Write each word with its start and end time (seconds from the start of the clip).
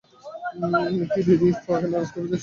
কী 1.11 1.21
দিদি, 1.27 1.47
তাকে 1.65 1.87
নারাজ 1.91 2.09
করে 2.13 2.25
দিয়েছো। 2.25 2.39